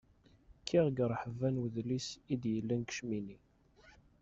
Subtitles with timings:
[0.61, 3.37] Kkiɣ deg rreḥba n udlis i d-yellan deg Cmini.